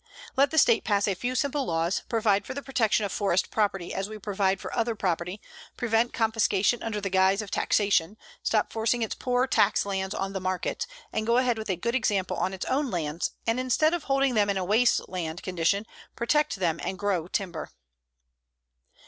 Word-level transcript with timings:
Let 0.35 0.49
the 0.49 0.57
State 0.57 0.83
pass 0.83 1.07
a 1.07 1.13
few 1.13 1.35
simple 1.35 1.63
laws; 1.63 2.01
provide 2.09 2.47
for 2.47 2.55
the 2.55 2.63
protection 2.63 3.05
of 3.05 3.11
forest 3.11 3.51
property 3.51 3.93
as 3.93 4.09
we 4.09 4.17
provide 4.17 4.59
for 4.59 4.75
other 4.75 4.95
property; 4.95 5.39
prevent 5.77 6.11
confiscation 6.11 6.81
under 6.81 6.99
the 6.99 7.11
guise 7.11 7.39
of 7.43 7.51
taxation; 7.51 8.17
stop 8.41 8.73
forcing 8.73 9.03
its 9.03 9.13
poor 9.13 9.45
tax 9.45 9.85
lands 9.85 10.15
on 10.15 10.33
the 10.33 10.41
market, 10.41 10.87
and 11.13 11.27
go 11.27 11.37
ahead 11.37 11.59
with 11.59 11.69
a 11.69 11.75
good 11.75 11.93
example 11.93 12.35
on 12.37 12.51
its 12.51 12.65
own 12.65 12.89
lands, 12.89 13.33
and 13.45 13.59
instead 13.59 13.93
of 13.93 14.05
holding 14.05 14.33
them 14.33 14.49
in 14.49 14.57
a 14.57 14.65
waste 14.65 15.07
land 15.07 15.43
condition 15.43 15.85
protect 16.15 16.55
them 16.55 16.79
and 16.83 16.97
grow 16.97 17.27
timber. 17.27 17.69